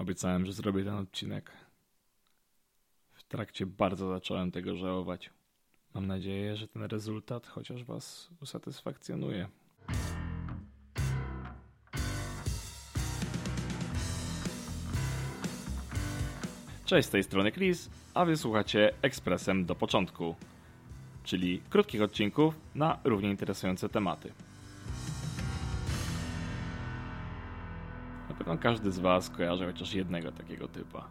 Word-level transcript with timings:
Obiecałem, 0.00 0.46
że 0.46 0.52
zrobię 0.52 0.84
ten 0.84 0.94
odcinek. 0.94 1.50
W 3.12 3.22
trakcie 3.22 3.66
bardzo 3.66 4.08
zacząłem 4.08 4.50
tego 4.50 4.76
żałować. 4.76 5.30
Mam 5.94 6.06
nadzieję, 6.06 6.56
że 6.56 6.68
ten 6.68 6.82
rezultat 6.82 7.46
chociaż 7.46 7.84
Was 7.84 8.30
usatysfakcjonuje. 8.42 9.48
Cześć, 16.84 17.08
z 17.08 17.10
tej 17.10 17.22
strony 17.22 17.52
Chris, 17.52 17.90
a 18.14 18.24
wysłuchacie 18.24 18.92
Ekspresem 19.02 19.66
do 19.66 19.74
początku, 19.74 20.34
czyli 21.24 21.62
krótkich 21.70 22.02
odcinków 22.02 22.54
na 22.74 22.98
równie 23.04 23.30
interesujące 23.30 23.88
tematy. 23.88 24.32
Pewno 28.50 28.62
każdy 28.62 28.92
z 28.92 28.98
Was 28.98 29.30
kojarzy 29.30 29.66
chociaż 29.66 29.94
jednego 29.94 30.32
takiego 30.32 30.68
typa. 30.68 31.08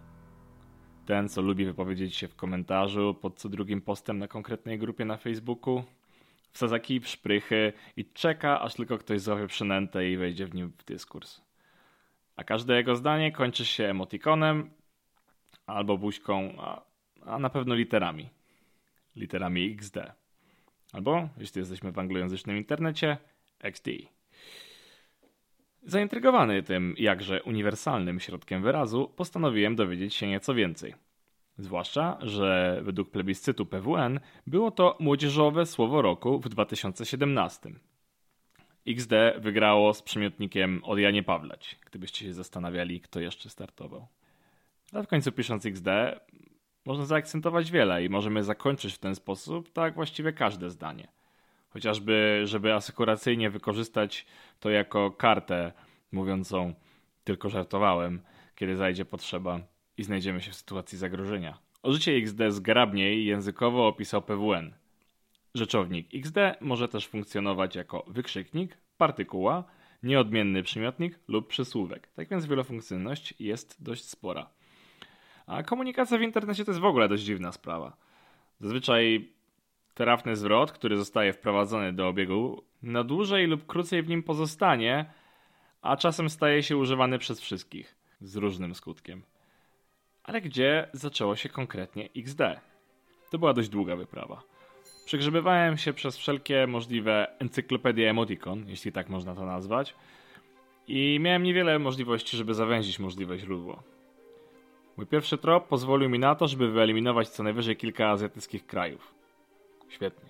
Ten, 1.06 1.30
co 1.30 1.42
lubi 1.42 1.66
wypowiedzieć 1.66 2.16
się 2.16 2.28
w 2.28 2.36
komentarzu 2.36 3.14
pod 3.14 3.40
co 3.40 3.50
drugim 3.50 3.82
postem 3.82 4.20
na 4.20 4.28
konkretnej 4.28 4.80
grupie 4.80 5.06
na 5.06 5.18
Facebooku, 5.18 5.84
wsadza 6.52 6.80
kij 6.80 7.00
w 7.00 7.08
szprychy 7.08 7.74
i 7.98 8.06
czeka, 8.06 8.62
aż 8.62 8.74
tylko 8.74 8.98
ktoś 8.98 9.22
złapie 9.22 9.48
przynętę 9.48 10.10
i 10.10 10.18
wejdzie 10.18 10.46
w 10.46 10.54
nim 10.54 10.72
w 10.78 10.84
dyskurs. 10.84 11.42
A 12.36 12.44
każde 12.44 12.76
jego 12.76 12.96
zdanie 12.96 13.32
kończy 13.32 13.66
się 13.66 13.84
emotikonem 13.84 14.70
albo 15.66 15.98
buźką, 15.98 16.54
a, 16.58 16.82
a 17.26 17.40
na 17.40 17.50
pewno 17.50 17.76
literami. 17.76 18.30
Literami 19.16 19.72
XD. 19.72 19.98
Albo, 20.94 21.30
jeśli 21.38 21.60
jesteśmy 21.60 21.92
w 21.92 22.00
anglojęzycznym 22.00 22.58
internecie, 22.58 23.18
XD. 23.60 23.90
Zaintrygowany 25.84 26.64
tym 26.64 26.96
jakże 26.98 27.44
uniwersalnym 27.44 28.20
środkiem 28.20 28.64
wyrazu, 28.64 29.12
postanowiłem 29.16 29.76
dowiedzieć 29.76 30.16
się 30.16 30.28
nieco 30.28 30.54
więcej. 30.54 30.94
Zwłaszcza, 31.58 32.18
że 32.22 32.80
według 32.84 33.12
plebiscytu 33.12 33.66
PWN 33.66 34.20
było 34.48 34.72
to 34.72 34.98
młodzieżowe 35.00 35.66
słowo 35.66 36.02
roku 36.02 36.40
w 36.40 36.50
2017. 36.50 37.72
XD 38.88 39.12
wygrało 39.40 39.94
z 39.94 40.02
przymiotnikiem 40.02 40.82
od 40.84 41.00
Janie 41.00 41.24
Pawlać, 41.24 41.80
gdybyście 41.86 42.26
się 42.26 42.34
zastanawiali, 42.34 43.02
kto 43.02 43.20
jeszcze 43.20 43.50
startował. 43.50 44.08
Ale 44.94 45.04
w 45.04 45.08
końcu 45.08 45.32
pisząc 45.32 45.66
XD 45.66 45.88
można 46.86 47.06
zaakcentować 47.06 47.72
wiele 47.72 48.04
i 48.04 48.10
możemy 48.10 48.44
zakończyć 48.44 48.94
w 48.94 49.00
ten 49.00 49.16
sposób 49.16 49.72
tak 49.72 49.96
właściwie 49.96 50.34
każde 50.34 50.70
zdanie. 50.70 51.08
Chociażby, 51.70 52.42
żeby 52.46 52.74
asekuracyjnie 52.74 53.50
wykorzystać 53.50 54.26
to 54.60 54.70
jako 54.70 55.12
kartę 55.12 55.72
mówiącą 56.12 56.74
tylko 57.24 57.50
żartowałem, 57.50 58.22
kiedy 58.56 58.76
zajdzie 58.76 59.06
potrzeba 59.06 59.60
i 59.98 60.04
znajdziemy 60.04 60.42
się 60.42 60.52
w 60.52 60.56
sytuacji 60.56 60.98
zagrożenia. 60.98 61.58
Użycie 61.84 62.12
XD 62.12 62.38
zgrabniej 62.50 63.26
językowo 63.26 63.88
opisał 63.88 64.22
PWN. 64.22 64.74
Rzeczownik 65.56 66.08
XD 66.14 66.38
może 66.62 66.88
też 66.88 67.08
funkcjonować 67.08 67.76
jako 67.76 68.04
wykrzyknik, 68.08 68.78
partykuła, 68.98 69.64
nieodmienny 70.04 70.64
przymiotnik 70.64 71.20
lub 71.28 71.48
przysłówek. 71.48 72.08
Tak 72.08 72.30
więc 72.30 72.46
wielofunkcyjność 72.46 73.34
jest 73.40 73.84
dość 73.84 74.04
spora. 74.04 74.50
A 75.48 75.64
komunikacja 75.64 76.18
w 76.18 76.22
internecie 76.22 76.66
to 76.66 76.72
jest 76.72 76.82
w 76.82 76.86
ogóle 76.86 77.10
dość 77.10 77.24
dziwna 77.24 77.52
sprawa. 77.52 77.98
Zazwyczaj 78.60 79.32
trafny 80.00 80.36
zwrot, 80.36 80.72
który 80.72 80.98
zostaje 80.98 81.34
wprowadzony 81.34 81.94
do 81.94 82.08
obiegu, 82.08 82.64
na 82.82 83.04
dłużej 83.04 83.48
lub 83.48 83.66
krócej 83.66 84.04
w 84.04 84.10
nim 84.10 84.24
pozostanie, 84.24 85.06
a 85.82 85.98
czasem 85.98 86.30
staje 86.30 86.64
się 86.64 86.78
używany 86.78 87.20
przez 87.20 87.42
wszystkich, 87.42 87.96
z 88.22 88.36
różnym 88.36 88.76
skutkiem. 88.76 89.24
Ale 90.24 90.42
gdzie 90.42 90.90
zaczęło 90.94 91.36
się 91.36 91.50
konkretnie 91.50 92.10
XD? 92.18 92.42
To 93.32 93.38
była 93.38 93.54
dość 93.54 93.70
długa 93.70 93.96
wyprawa. 93.96 94.42
Przegrzebywałem 95.06 95.78
się 95.78 95.94
przez 95.94 96.18
wszelkie 96.18 96.68
możliwe 96.68 97.28
encyklopedie 97.40 98.10
emotikon, 98.10 98.66
jeśli 98.68 98.92
tak 98.92 99.10
można 99.10 99.36
to 99.36 99.46
nazwać, 99.46 99.96
i 100.88 101.18
miałem 101.22 101.44
niewiele 101.44 101.80
możliwości, 101.80 102.38
żeby 102.38 102.54
zawęzić 102.54 103.00
możliwe 103.00 103.38
źródło. 103.38 103.84
Mój 104.98 105.08
pierwszy 105.08 105.38
trop 105.38 105.68
pozwolił 105.68 106.10
mi 106.10 106.20
na 106.20 106.36
to, 106.36 106.48
żeby 106.48 106.72
wyeliminować 106.72 107.30
co 107.30 107.44
najwyżej 107.44 107.76
kilka 107.76 108.10
azjatyckich 108.10 108.66
krajów. 108.66 109.19
Świetnie. 109.90 110.30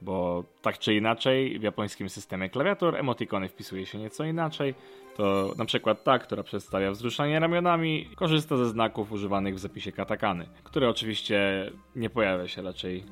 Bo 0.00 0.44
tak 0.62 0.78
czy 0.78 0.94
inaczej 0.94 1.58
w 1.58 1.62
japońskim 1.62 2.08
systemie 2.08 2.50
klawiatur 2.50 2.96
emotikony 2.96 3.48
wpisuje 3.48 3.86
się 3.86 3.98
nieco 3.98 4.24
inaczej. 4.24 4.74
To 5.16 5.52
na 5.58 5.64
przykład 5.64 6.04
ta, 6.04 6.18
która 6.18 6.42
przedstawia 6.42 6.90
wzruszanie 6.90 7.40
ramionami, 7.40 8.10
korzysta 8.16 8.56
ze 8.56 8.66
znaków 8.66 9.12
używanych 9.12 9.54
w 9.54 9.58
zapisie 9.58 9.92
katakany, 9.92 10.48
które 10.64 10.88
oczywiście 10.88 11.70
nie 11.96 12.10
pojawia 12.10 12.48
się 12.48 12.62
raczej 12.62 13.04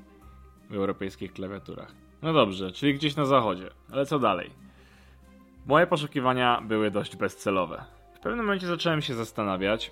w 0.71 0.75
europejskich 0.75 1.33
klawiaturach. 1.33 1.95
No 2.23 2.33
dobrze, 2.33 2.73
czyli 2.73 2.95
gdzieś 2.95 3.17
na 3.17 3.25
zachodzie. 3.25 3.71
Ale 3.93 4.07
co 4.07 4.19
dalej? 4.19 4.51
Moje 5.67 5.87
poszukiwania 5.87 6.61
były 6.61 6.91
dość 6.91 7.17
bezcelowe. 7.17 7.85
W 8.15 8.19
pewnym 8.19 8.45
momencie 8.45 8.67
zacząłem 8.67 9.03
się 9.03 9.15
zastanawiać, 9.15 9.91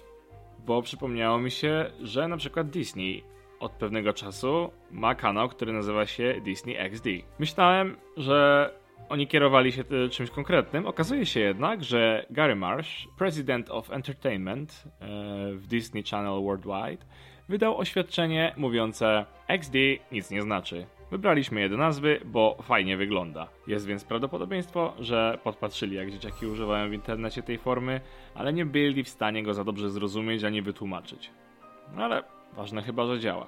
bo 0.67 0.83
przypomniało 0.83 1.39
mi 1.39 1.51
się, 1.51 1.91
że 2.03 2.29
na 2.29 2.37
przykład 2.37 2.71
Disney 2.71 3.25
od 3.63 3.73
pewnego 3.73 4.13
czasu 4.13 4.71
ma 4.91 5.15
kanał, 5.15 5.49
który 5.49 5.73
nazywa 5.73 6.07
się 6.07 6.41
Disney 6.45 6.77
XD. 6.77 7.07
Myślałem, 7.39 7.97
że 8.17 8.71
oni 9.09 9.27
kierowali 9.27 9.73
się 9.73 9.85
czymś 10.11 10.31
konkretnym. 10.31 10.87
Okazuje 10.87 11.27
się 11.27 11.41
jednak, 11.41 11.85
że 11.85 12.27
Gary 12.31 12.57
Marsh, 12.57 13.09
President 13.19 13.71
of 13.71 13.91
Entertainment 13.91 14.85
e, 14.87 15.07
w 15.55 15.67
Disney 15.67 16.03
Channel 16.03 16.43
Worldwide, 16.43 17.05
wydał 17.49 17.79
oświadczenie 17.79 18.55
mówiące 18.57 19.25
XD 19.49 19.75
nic 20.13 20.31
nie 20.31 20.43
znaczy. 20.43 20.87
Wybraliśmy 21.11 21.61
je 21.61 21.69
do 21.69 21.77
nazwy, 21.77 22.21
bo 22.25 22.59
fajnie 22.63 22.97
wygląda. 22.97 23.49
Jest 23.67 23.87
więc 23.87 24.05
prawdopodobieństwo, 24.05 24.93
że 24.99 25.39
podpatrzyli 25.45 25.97
jak 25.97 26.11
dzieciaki 26.11 26.47
używają 26.47 26.91
w 26.91 26.93
internecie 26.93 27.43
tej 27.43 27.59
formy, 27.59 28.01
ale 28.35 28.53
nie 28.53 28.67
byli 28.67 29.05
w 29.05 29.09
stanie 29.09 29.43
go 29.43 29.55
za 29.55 29.65
dobrze 29.65 29.91
zrozumieć 29.91 30.45
ani 30.45 30.63
wytłumaczyć. 30.63 31.31
No 31.97 32.05
ale 32.05 32.23
ważne 32.53 32.83
chyba, 32.83 33.07
że 33.07 33.21
działa. 33.21 33.47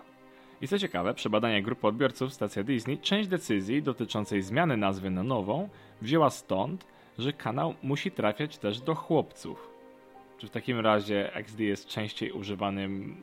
I 0.60 0.68
co 0.68 0.78
ciekawe, 0.78 1.14
przy 1.14 1.30
badaniach 1.30 1.62
grupy 1.62 1.86
odbiorców 1.86 2.32
stacja 2.32 2.62
Disney 2.62 2.98
część 2.98 3.28
decyzji 3.28 3.82
dotyczącej 3.82 4.42
zmiany 4.42 4.76
nazwy 4.76 5.10
na 5.10 5.22
nową 5.22 5.68
wzięła 6.02 6.30
stąd, 6.30 6.86
że 7.18 7.32
kanał 7.32 7.74
musi 7.82 8.10
trafiać 8.10 8.58
też 8.58 8.80
do 8.80 8.94
chłopców. 8.94 9.70
Czy 10.38 10.46
w 10.46 10.50
takim 10.50 10.80
razie 10.80 11.34
XD 11.34 11.60
jest 11.60 11.86
częściej 11.86 12.32
używanym 12.32 13.22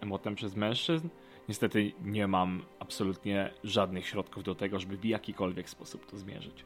emotem 0.00 0.34
przez 0.34 0.56
mężczyzn? 0.56 1.08
Niestety 1.48 1.92
nie 2.04 2.26
mam 2.26 2.62
absolutnie 2.78 3.50
żadnych 3.64 4.06
środków 4.06 4.42
do 4.42 4.54
tego, 4.54 4.78
żeby 4.78 4.96
w 4.96 5.04
jakikolwiek 5.04 5.70
sposób 5.70 6.10
to 6.10 6.16
zmierzyć. 6.16 6.64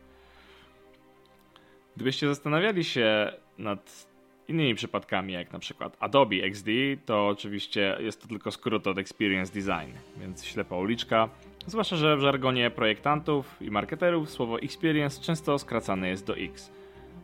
Gdybyście 1.97 2.26
zastanawiali 2.28 2.84
się 2.84 3.32
nad 3.58 4.07
innymi 4.48 4.75
przypadkami, 4.75 5.32
jak 5.32 5.53
na 5.53 5.59
przykład 5.59 5.97
Adobe 6.00 6.36
XD, 6.36 6.69
to 7.06 7.28
oczywiście 7.28 7.97
jest 8.00 8.22
to 8.22 8.28
tylko 8.28 8.50
skrót 8.50 8.86
od 8.86 8.98
Experience 8.98 9.53
Design, 9.53 9.92
więc 10.20 10.44
ślepa 10.44 10.76
uliczka. 10.76 11.28
Zwłaszcza, 11.66 11.97
że 11.97 12.16
w 12.16 12.20
żargonie 12.20 12.70
projektantów 12.70 13.56
i 13.62 13.70
marketerów 13.70 14.31
słowo 14.31 14.60
Experience 14.60 15.20
często 15.20 15.58
skracane 15.58 16.08
jest 16.08 16.26
do 16.26 16.37
X. 16.37 16.72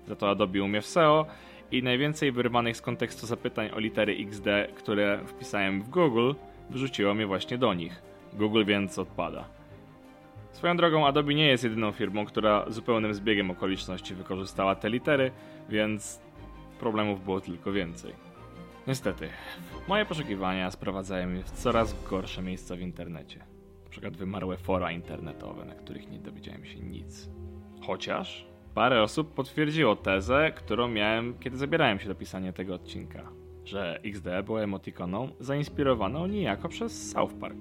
Za 0.07 0.17
to 0.17 0.31
Adobe 0.31 0.63
umie 0.63 0.81
w 0.81 0.87
SEO 0.87 1.27
i 1.73 1.83
najwięcej 1.83 2.33
wyrwanych 2.33 2.77
z 2.77 2.81
kontekstu 2.81 3.27
zapytań 3.27 3.71
o 3.71 3.79
litery 3.79 4.17
XD, 4.21 4.47
które 4.75 5.21
wpisałem 5.27 5.83
w 5.83 5.89
Google, 5.89 6.33
wrzuciło 6.71 7.15
mnie 7.15 7.27
właśnie 7.27 7.59
do 7.59 7.75
nich. 7.75 8.03
Google 8.33 8.65
więc 8.65 8.99
odpada. 8.99 9.45
Swoją 10.53 10.77
drogą 10.77 11.07
Adobe 11.07 11.35
nie 11.35 11.47
jest 11.47 11.65
jedyną 11.65 11.93
firmą, 11.93 12.25
która 12.25 12.65
zupełnym 12.69 13.15
zbiegiem 13.15 13.51
okoliczności 13.51 14.15
wykorzystała 14.15 14.75
te 14.75 14.91
litery, 14.91 15.31
więc 15.69 16.21
problemów 16.79 17.25
było 17.25 17.41
tylko 17.41 17.73
więcej. 17.73 18.13
Niestety, 18.87 19.29
moje 19.89 20.07
poszukiwania 20.07 20.71
sprowadzają 20.71 21.29
mnie 21.29 21.43
w 21.43 21.51
coraz 21.51 22.05
gorsze 22.11 22.43
miejsca 22.43 22.77
w 22.77 22.81
internecie. 22.81 23.39
Na 23.85 23.91
przykład 23.91 24.17
wymarłe 24.17 24.57
fora 24.57 24.93
internetowe, 24.93 25.65
na 25.65 25.75
których 25.75 26.11
nie 26.11 26.19
dowiedziałem 26.19 26.65
się 26.65 26.81
nic. 26.81 27.31
Chociaż 27.87 28.47
parę 28.75 29.03
osób 29.03 29.35
potwierdziło 29.35 29.97
tezę, 29.97 30.53
którą 30.57 30.89
miałem, 30.89 31.39
kiedy 31.39 31.57
zabierałem 31.57 31.99
się 31.99 32.09
do 32.09 32.15
pisania 32.15 32.53
tego 32.53 32.75
odcinka 32.75 33.45
że 33.65 34.01
XD 34.05 34.27
było 34.45 34.63
emotikoną 34.63 35.29
zainspirowaną 35.41 36.27
niejako 36.27 36.69
przez 36.69 37.11
South 37.11 37.35
Park. 37.35 37.59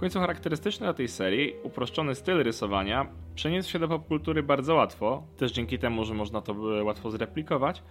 W 0.00 0.02
końcu 0.02 0.20
charakterystyczny 0.20 0.86
dla 0.86 0.94
tej 0.94 1.08
serii, 1.08 1.54
uproszczony 1.62 2.14
styl 2.14 2.42
rysowania 2.42 3.06
przeniósł 3.34 3.70
się 3.70 3.78
do 3.78 3.88
popkultury 3.88 4.42
bardzo 4.42 4.74
łatwo, 4.74 5.22
też 5.36 5.52
dzięki 5.52 5.78
temu, 5.78 6.04
że 6.04 6.14
można 6.14 6.40
to 6.40 6.54
łatwo 6.84 7.10
zreplikować, 7.10 7.82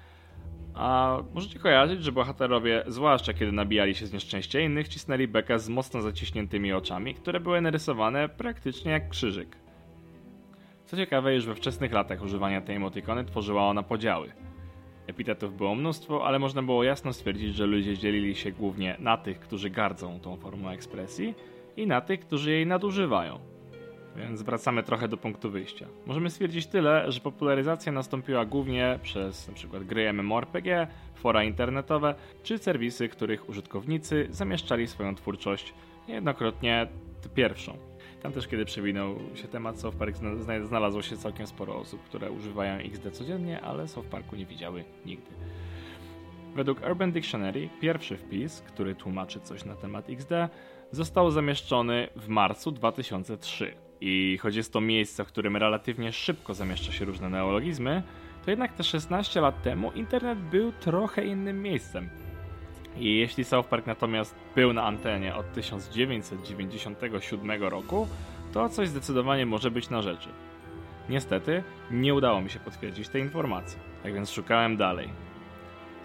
a 0.73 1.17
możecie 1.33 1.59
kojarzyć, 1.59 2.03
że 2.03 2.11
bohaterowie, 2.11 2.83
zwłaszcza 2.87 3.33
kiedy 3.33 3.51
nabijali 3.51 3.95
się 3.95 4.05
z 4.05 4.13
nieszczęścia 4.13 4.59
innych, 4.59 4.87
cisnęli 4.87 5.27
bekę 5.27 5.59
z 5.59 5.69
mocno 5.69 6.01
zaciśniętymi 6.01 6.73
oczami, 6.73 7.15
które 7.15 7.39
były 7.39 7.61
narysowane 7.61 8.29
praktycznie 8.29 8.91
jak 8.91 9.09
krzyżyk. 9.09 9.57
Co 10.85 10.97
ciekawe, 10.97 11.35
już 11.35 11.45
we 11.45 11.55
wczesnych 11.55 11.93
latach 11.93 12.21
używania 12.23 12.61
tej 12.61 12.75
emotikony 12.75 13.25
tworzyła 13.25 13.69
ona 13.69 13.83
podziały– 13.83 14.31
Epitetów 15.09 15.57
było 15.57 15.75
mnóstwo, 15.75 16.25
ale 16.25 16.39
można 16.39 16.63
było 16.63 16.83
jasno 16.83 17.13
stwierdzić, 17.13 17.55
że 17.55 17.65
ludzie 17.65 17.97
dzielili 17.97 18.35
się 18.35 18.51
głównie 18.51 18.95
na 18.99 19.17
tych, 19.17 19.39
którzy 19.39 19.69
gardzą 19.69 20.19
tą 20.19 20.37
formą 20.37 20.69
ekspresji 20.69 21.35
i 21.79 21.87
na 21.87 22.01
tych, 22.01 22.19
którzy 22.19 22.51
jej 22.51 22.67
nadużywają. 22.67 23.39
Więc 24.15 24.41
wracamy 24.41 24.83
trochę 24.83 25.07
do 25.07 25.17
punktu 25.17 25.51
wyjścia. 25.51 25.87
Możemy 26.05 26.29
stwierdzić 26.29 26.67
tyle, 26.67 27.11
że 27.11 27.19
popularyzacja 27.19 27.91
nastąpiła 27.91 28.45
głównie 28.45 28.99
przez 29.01 29.49
np. 29.49 29.79
gry 29.79 30.13
MMORPG, 30.13 30.87
fora 31.15 31.43
internetowe 31.43 32.15
czy 32.43 32.57
serwisy, 32.57 33.09
których 33.09 33.49
użytkownicy 33.49 34.27
zamieszczali 34.29 34.87
swoją 34.87 35.15
twórczość 35.15 35.73
niejednokrotnie 36.07 36.87
pierwszą. 37.35 37.77
Tam 38.21 38.31
też, 38.31 38.47
kiedy 38.47 38.65
przewinął 38.65 39.15
się 39.35 39.47
temat 39.47 39.79
South 39.79 39.97
Park, 39.97 40.15
znalazło 40.63 41.01
się 41.01 41.17
całkiem 41.17 41.47
sporo 41.47 41.75
osób, 41.75 42.03
które 42.03 42.31
używają 42.31 42.73
XD 42.77 43.11
codziennie, 43.11 43.61
ale 43.61 43.87
South 43.87 44.07
Parku 44.07 44.35
nie 44.35 44.45
widziały 44.45 44.83
nigdy. 45.05 45.31
Według 46.55 46.81
Urban 46.89 47.11
Dictionary 47.11 47.69
pierwszy 47.81 48.17
wpis, 48.17 48.61
który 48.61 48.95
tłumaczy 48.95 49.39
coś 49.39 49.65
na 49.65 49.75
temat 49.75 50.09
XD, 50.09 50.31
został 50.91 51.31
zamieszczony 51.31 52.07
w 52.15 52.27
marcu 52.27 52.71
2003. 52.71 53.73
I 54.01 54.37
choć 54.41 54.55
jest 54.55 54.73
to 54.73 54.81
miejsce, 54.81 55.23
w 55.23 55.27
którym 55.27 55.57
relatywnie 55.57 56.11
szybko 56.11 56.53
zamieszcza 56.53 56.91
się 56.91 57.05
różne 57.05 57.29
neologizmy, 57.29 58.03
to 58.45 58.51
jednak 58.51 58.73
te 58.73 58.83
16 58.83 59.41
lat 59.41 59.61
temu 59.61 59.91
internet 59.91 60.39
był 60.39 60.71
trochę 60.71 61.25
innym 61.25 61.61
miejscem. 61.61 62.09
I 62.97 63.17
jeśli 63.17 63.43
South 63.43 63.69
Park 63.69 63.85
natomiast 63.85 64.35
był 64.55 64.73
na 64.73 64.83
antenie 64.83 65.35
od 65.35 65.53
1997 65.53 67.63
roku, 67.63 68.07
to 68.53 68.69
coś 68.69 68.89
zdecydowanie 68.89 69.45
może 69.45 69.71
być 69.71 69.89
na 69.89 70.01
rzeczy. 70.01 70.29
Niestety, 71.09 71.63
nie 71.91 72.13
udało 72.13 72.41
mi 72.41 72.49
się 72.49 72.59
potwierdzić 72.59 73.09
tej 73.09 73.21
informacji, 73.21 73.79
tak 74.03 74.13
więc 74.13 74.31
szukałem 74.31 74.77
dalej. 74.77 75.09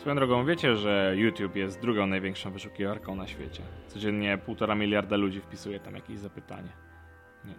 Swoją 0.05 0.17
drogą 0.17 0.45
wiecie, 0.45 0.77
że 0.77 1.15
YouTube 1.17 1.57
jest 1.57 1.81
drugą 1.81 2.07
największą 2.07 2.51
wyszukiwarką 2.51 3.17
na 3.17 3.27
świecie. 3.27 3.63
Codziennie 3.89 4.39
półtora 4.39 4.75
miliarda 4.75 5.17
ludzi 5.17 5.41
wpisuje 5.41 5.81
tam 5.81 5.95
jakieś 5.95 6.19
zapytanie. 6.19 6.69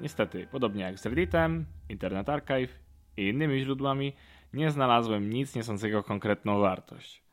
Niestety, 0.01 0.47
podobnie 0.51 0.83
jak 0.83 0.99
z 0.99 1.05
Redditem, 1.05 1.65
Internet 1.89 2.29
Archive 2.29 2.79
i 3.17 3.27
innymi 3.27 3.59
źródłami, 3.59 4.13
nie 4.53 4.71
znalazłem 4.71 5.29
nic 5.29 5.55
niosącego 5.55 6.03
konkretną 6.03 6.59
wartość. 6.59 7.23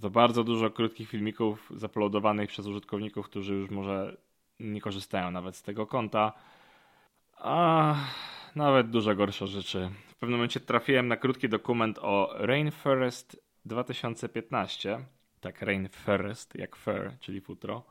To 0.00 0.10
bardzo 0.10 0.44
dużo 0.44 0.70
krótkich 0.70 1.08
filmików 1.08 1.72
zaploadowanych 1.76 2.48
przez 2.48 2.66
użytkowników, 2.66 3.26
którzy 3.26 3.54
już 3.54 3.70
może 3.70 4.16
nie 4.60 4.80
korzystają 4.80 5.30
nawet 5.30 5.56
z 5.56 5.62
tego 5.62 5.86
konta. 5.86 6.32
A 7.36 7.94
nawet 8.56 8.90
dużo 8.90 9.14
gorsze 9.14 9.46
rzeczy. 9.46 9.90
W 10.08 10.14
pewnym 10.14 10.38
momencie 10.38 10.60
trafiłem 10.60 11.08
na 11.08 11.16
krótki 11.16 11.48
dokument 11.48 11.98
o 12.02 12.34
Rainforest 12.34 13.51
2015. 13.64 15.04
Tak, 15.40 15.62
Rainforest, 15.62 16.54
jak 16.54 16.76
fur, 16.76 17.12
czyli 17.20 17.40
futro. 17.40 17.82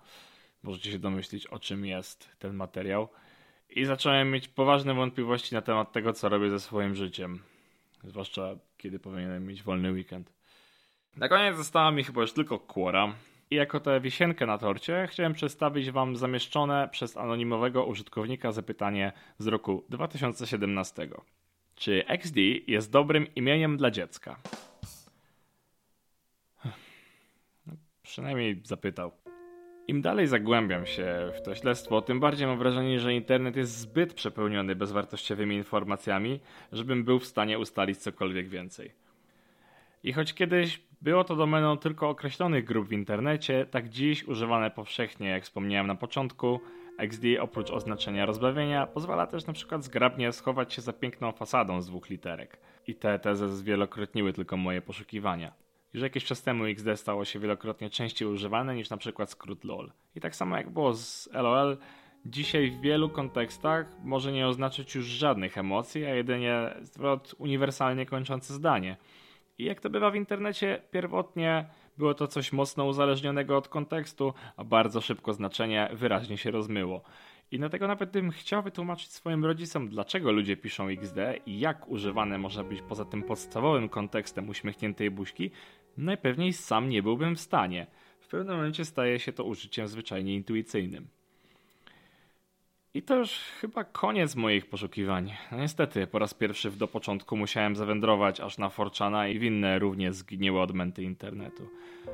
Możecie 0.63 0.91
się 0.91 0.99
domyślić, 0.99 1.47
o 1.47 1.59
czym 1.59 1.85
jest 1.85 2.29
ten 2.39 2.53
materiał. 2.53 3.09
I 3.69 3.85
zacząłem 3.85 4.31
mieć 4.31 4.47
poważne 4.47 4.93
wątpliwości 4.93 5.55
na 5.55 5.61
temat 5.61 5.91
tego, 5.91 6.13
co 6.13 6.29
robię 6.29 6.49
ze 6.49 6.59
swoim 6.59 6.95
życiem. 6.95 7.39
Zwłaszcza 8.03 8.55
kiedy 8.77 8.99
powinienem 8.99 9.47
mieć 9.47 9.63
wolny 9.63 9.91
weekend. 9.91 10.33
Na 11.17 11.29
koniec 11.29 11.57
została 11.57 11.91
mi 11.91 12.03
chyba 12.03 12.21
już 12.21 12.33
tylko 12.33 12.59
Quora. 12.59 13.15
I 13.51 13.55
jako 13.55 13.79
tę 13.79 14.01
wisienkę 14.01 14.45
na 14.45 14.57
torcie 14.57 15.07
chciałem 15.11 15.33
przedstawić 15.33 15.91
Wam 15.91 16.15
zamieszczone 16.15 16.89
przez 16.91 17.17
anonimowego 17.17 17.85
użytkownika 17.85 18.51
zapytanie 18.51 19.11
z 19.37 19.47
roku 19.47 19.85
2017. 19.89 21.09
Czy 21.75 22.07
XD 22.07 22.37
jest 22.67 22.91
dobrym 22.91 23.35
imieniem 23.35 23.77
dla 23.77 23.91
dziecka? 23.91 24.39
No, 27.65 27.73
przynajmniej 28.11 28.61
zapytał. 28.63 29.11
Im 29.87 30.01
dalej 30.01 30.27
zagłębiam 30.27 30.85
się 30.85 31.31
w 31.37 31.41
to 31.41 31.55
śledztwo, 31.55 32.01
tym 32.01 32.19
bardziej 32.19 32.47
mam 32.47 32.57
wrażenie, 32.57 32.99
że 32.99 33.13
internet 33.13 33.55
jest 33.55 33.77
zbyt 33.77 34.13
przepełniony 34.13 34.75
bezwartościowymi 34.75 35.55
informacjami, 35.55 36.39
żebym 36.71 37.03
był 37.03 37.19
w 37.19 37.25
stanie 37.25 37.59
ustalić 37.59 37.97
cokolwiek 37.97 38.49
więcej. 38.49 38.91
I 40.03 40.13
choć 40.13 40.33
kiedyś 40.33 40.81
było 41.01 41.23
to 41.23 41.35
domeną 41.35 41.77
tylko 41.77 42.09
określonych 42.09 42.65
grup 42.65 42.87
w 42.87 42.93
internecie, 42.93 43.65
tak 43.65 43.89
dziś 43.89 44.23
używane 44.23 44.71
powszechnie, 44.71 45.27
jak 45.27 45.43
wspomniałem 45.43 45.87
na 45.87 45.95
początku, 45.95 46.59
XD 46.97 47.23
oprócz 47.39 47.71
oznaczenia 47.71 48.25
rozbawienia 48.25 48.87
pozwala 48.87 49.27
też 49.27 49.45
na 49.45 49.53
przykład 49.53 49.83
zgrabnie 49.83 50.31
schować 50.31 50.73
się 50.73 50.81
za 50.81 50.93
piękną 50.93 51.31
fasadą 51.31 51.81
z 51.81 51.87
dwóch 51.87 52.09
literek. 52.09 52.57
I 52.87 52.95
te 52.95 53.19
tezy 53.19 53.49
zwielokrotniły 53.49 54.33
tylko 54.33 54.57
moje 54.57 54.81
poszukiwania. 54.81 55.60
Już 55.93 56.03
jakiś 56.03 56.25
czas 56.25 56.43
temu 56.43 56.65
XD 56.65 56.97
stało 56.97 57.25
się 57.25 57.39
wielokrotnie 57.39 57.89
częściej 57.89 58.27
używane 58.27 58.75
niż 58.75 58.89
na 58.89 58.97
przykład 58.97 59.31
skrót 59.31 59.63
LOL. 59.63 59.91
I 60.15 60.21
tak 60.21 60.35
samo 60.35 60.57
jak 60.57 60.69
było 60.69 60.93
z 60.93 61.29
LOL, 61.33 61.77
dzisiaj 62.25 62.71
w 62.71 62.81
wielu 62.81 63.09
kontekstach 63.09 63.85
może 64.03 64.31
nie 64.31 64.47
oznaczyć 64.47 64.95
już 64.95 65.05
żadnych 65.05 65.57
emocji, 65.57 66.05
a 66.05 66.15
jedynie 66.15 66.75
zwrot 66.81 67.35
uniwersalnie 67.37 68.05
kończący 68.05 68.53
zdanie– 68.53 68.97
i 69.61 69.65
jak 69.65 69.81
to 69.81 69.89
bywa 69.89 70.11
w 70.11 70.15
internecie, 70.15 70.81
pierwotnie 70.91 71.65
było 71.97 72.13
to 72.13 72.27
coś 72.27 72.53
mocno 72.53 72.85
uzależnionego 72.85 73.57
od 73.57 73.67
kontekstu, 73.67 74.33
a 74.57 74.63
bardzo 74.63 75.01
szybko 75.01 75.33
znaczenie 75.33 75.89
wyraźnie 75.93 76.37
się 76.37 76.51
rozmyło. 76.51 77.01
I 77.51 77.57
dlatego 77.57 77.87
nawet 77.87 78.11
bym 78.11 78.31
chciał 78.31 78.63
wytłumaczyć 78.63 79.11
swoim 79.11 79.45
rodzicom, 79.45 79.89
dlaczego 79.89 80.31
ludzie 80.31 80.57
piszą 80.57 80.87
XD 80.87 81.17
i 81.45 81.59
jak 81.59 81.87
używane 81.87 82.37
może 82.37 82.63
być 82.63 82.81
poza 82.81 83.05
tym 83.05 83.23
podstawowym 83.23 83.89
kontekstem 83.89 84.49
uśmiechniętej 84.49 85.11
buźki, 85.11 85.51
najpewniej 85.97 86.53
sam 86.53 86.89
nie 86.89 87.03
byłbym 87.03 87.35
w 87.35 87.41
stanie. 87.41 87.87
W 88.19 88.27
pewnym 88.27 88.55
momencie 88.55 88.85
staje 88.85 89.19
się 89.19 89.33
to 89.33 89.43
użyciem 89.43 89.87
zwyczajnie 89.87 90.35
intuicyjnym. 90.35 91.07
I 92.93 93.01
to 93.01 93.15
już 93.15 93.31
chyba 93.61 93.83
koniec 93.83 94.35
moich 94.35 94.65
poszukiwań. 94.65 95.33
No 95.51 95.57
niestety, 95.57 96.07
po 96.07 96.19
raz 96.19 96.33
pierwszy 96.33 96.71
do 96.71 96.87
początku 96.87 97.37
musiałem 97.37 97.75
zawędrować 97.75 98.39
aż 98.39 98.57
na 98.57 98.69
Forczana 98.69 99.27
i 99.27 99.39
w 99.39 99.43
inne 99.43 99.79
równie 99.79 100.13
zgniłe 100.13 100.61
odmęty 100.61 101.03
internetu. 101.03 101.69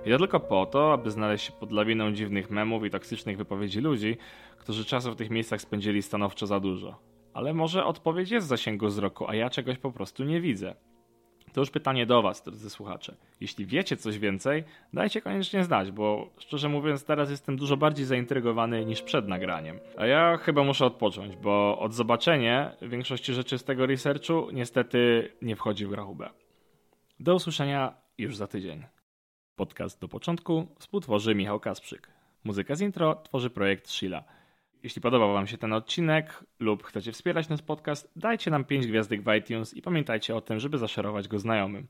I 0.06 0.10
to 0.10 0.18
tylko 0.18 0.40
po 0.40 0.66
to, 0.66 0.94
aby 0.94 1.12
znaleźć 1.12 1.46
się 1.46 1.52
pod 1.52 1.72
lawiną 1.72 2.12
dziwnych 2.14 2.50
memów 2.50 2.86
i 2.86 2.90
toksycznych 2.90 3.38
wypowiedzi 3.38 3.80
ludzi, 3.80 4.18
którzy 4.58 4.86
czasu 4.86 5.12
w 5.12 5.16
tych 5.16 5.30
miejscach 5.30 5.62
spędzili 5.62 6.02
stanowczo 6.02 6.48
za 6.48 6.60
dużo. 6.60 7.00
Ale 7.34 7.54
może 7.54 7.86
odpowiedź 7.86 8.32
jest 8.32 8.48
w 8.48 8.50
zasięgu 8.50 8.88
wzroku, 8.88 9.28
a 9.28 9.36
ja 9.36 9.50
czegoś 9.50 9.78
po 9.78 9.92
prostu 9.92 10.24
nie 10.24 10.42
widzę. 10.42 10.76
To 11.58 11.62
już 11.62 11.70
pytanie 11.70 12.06
do 12.06 12.22
Was, 12.22 12.44
drodzy 12.44 12.70
słuchacze. 12.70 13.16
Jeśli 13.42 13.66
wiecie 13.66 13.98
coś 13.98 14.20
więcej, 14.20 14.64
dajcie 14.94 15.22
koniecznie 15.22 15.64
znać, 15.64 15.92
bo 15.92 16.30
szczerze 16.38 16.70
mówiąc, 16.70 17.04
teraz 17.04 17.30
jestem 17.30 17.58
dużo 17.58 17.78
bardziej 17.78 18.06
zaintrygowany 18.06 18.86
niż 18.86 19.02
przed 19.02 19.28
nagraniem. 19.28 19.80
A 19.98 20.06
ja 20.06 20.38
chyba 20.38 20.64
muszę 20.64 20.86
odpocząć, 20.86 21.36
bo 21.36 21.80
od 21.80 21.94
zobaczenia 21.94 22.76
większości 22.82 23.34
rzeczy 23.34 23.58
z 23.58 23.64
tego 23.64 23.86
researchu 23.86 24.50
niestety 24.54 25.32
nie 25.42 25.56
wchodzi 25.56 25.86
w 25.86 25.94
rachubę. 25.94 26.30
Do 27.20 27.36
usłyszenia 27.36 27.94
już 28.18 28.36
za 28.36 28.48
tydzień. 28.48 28.84
Podcast 29.56 30.02
do 30.02 30.08
początku 30.08 30.68
współtworzy 30.80 31.36
Michał 31.36 31.60
Kasprzyk. 31.60 32.08
Muzyka 32.44 32.76
z 32.76 32.82
intro 32.82 33.16
tworzy 33.16 33.50
projekt 33.50 33.90
Sheila. 33.90 34.24
Jeśli 34.84 35.02
podobał 35.02 35.34
Wam 35.34 35.48
się 35.48 35.58
ten 35.58 35.74
odcinek 35.74 36.44
lub 36.60 36.84
chcecie 36.84 37.12
wspierać 37.12 37.50
nasz 37.50 37.62
podcast, 37.62 38.12
dajcie 38.16 38.52
nam 38.52 38.66
5 38.66 38.88
gwiazdek 38.88 39.22
w 39.22 39.34
iTunes 39.34 39.74
i 39.74 39.82
pamiętajcie 39.82 40.36
o 40.36 40.42
tym, 40.42 40.60
żeby 40.60 40.78
zaszerować 40.78 41.28
go 41.28 41.40
znajomym. 41.40 41.88